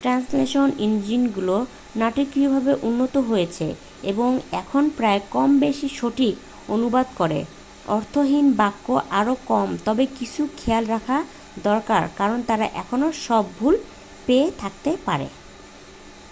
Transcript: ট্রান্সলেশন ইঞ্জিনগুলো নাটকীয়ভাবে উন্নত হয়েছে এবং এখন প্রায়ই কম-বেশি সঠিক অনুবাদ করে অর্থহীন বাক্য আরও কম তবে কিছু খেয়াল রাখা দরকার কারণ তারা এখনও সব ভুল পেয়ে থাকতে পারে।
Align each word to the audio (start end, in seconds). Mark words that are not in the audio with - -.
ট্রান্সলেশন 0.03 0.67
ইঞ্জিনগুলো 0.79 1.55
নাটকীয়ভাবে 1.95 2.73
উন্নত 2.81 3.15
হয়েছে 3.21 3.67
এবং 4.03 4.29
এখন 4.51 4.83
প্রায়ই 4.89 5.23
কম-বেশি 5.29 5.87
সঠিক 5.91 6.35
অনুবাদ 6.67 7.07
করে 7.15 7.39
অর্থহীন 7.87 8.47
বাক্য 8.53 8.87
আরও 9.11 9.33
কম 9.45 9.69
তবে 9.85 10.03
কিছু 10.17 10.41
খেয়াল 10.57 10.83
রাখা 10.85 11.17
দরকার 11.63 12.03
কারণ 12.15 12.39
তারা 12.43 12.65
এখনও 12.73 13.09
সব 13.25 13.43
ভুল 13.57 13.75
পেয়ে 14.27 14.47
থাকতে 14.57 14.91
পারে। 15.05 15.27